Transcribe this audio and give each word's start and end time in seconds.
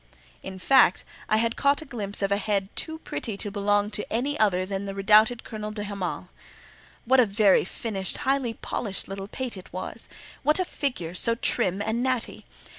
In 0.41 0.57
fact, 0.57 1.05
I 1.29 1.37
had 1.37 1.55
caught 1.55 1.83
a 1.83 1.85
glimpse 1.85 2.23
of 2.23 2.31
a 2.31 2.37
head 2.37 2.75
too 2.75 2.97
pretty 3.03 3.37
to 3.37 3.51
belong 3.51 3.91
to 3.91 4.11
any 4.11 4.35
other 4.39 4.65
than 4.65 4.85
the 4.85 4.95
redoubted 4.95 5.43
Colonel 5.43 5.69
de 5.69 5.83
Hamal. 5.83 6.29
What 7.05 7.19
a 7.19 7.25
very 7.27 7.63
finished, 7.63 8.17
highly 8.25 8.55
polished 8.55 9.07
little 9.07 9.27
pate 9.27 9.57
it 9.57 9.71
was! 9.71 10.09
What 10.41 10.57
a 10.59 10.65
figure, 10.65 11.13
so 11.13 11.35
trim 11.35 11.83
and 11.83 12.01
natty! 12.01 12.45